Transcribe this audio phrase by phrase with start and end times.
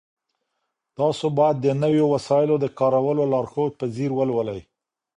[0.97, 4.61] تاسو باید د نويو وسایلو د کارولو لارښود په ځیر ولولئ.